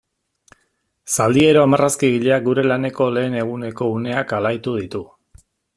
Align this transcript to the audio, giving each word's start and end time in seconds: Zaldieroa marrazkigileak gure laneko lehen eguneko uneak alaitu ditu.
Zaldieroa 1.17 1.67
marrazkigileak 1.73 2.47
gure 2.49 2.65
laneko 2.73 3.11
lehen 3.19 3.39
eguneko 3.45 3.93
uneak 4.01 4.39
alaitu 4.41 4.79
ditu. 4.81 5.09